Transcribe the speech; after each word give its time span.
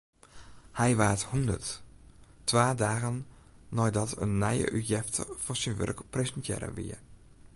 Hy 0.79 0.91
waard 0.99 1.21
hûndert, 1.29 1.67
twa 2.47 2.67
dagen 2.81 3.17
neidat 3.75 4.11
in 4.23 4.31
nije 4.41 4.65
útjefte 4.77 5.23
fan 5.43 5.57
syn 5.61 5.77
wurk 5.79 5.99
presintearre 6.13 6.69
wie. 6.77 6.97